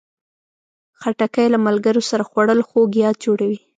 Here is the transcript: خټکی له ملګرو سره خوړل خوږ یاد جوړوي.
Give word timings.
خټکی 0.99 1.45
له 1.53 1.57
ملګرو 1.67 2.01
سره 2.09 2.23
خوړل 2.29 2.59
خوږ 2.67 2.89
یاد 3.03 3.15
جوړوي. 3.25 3.59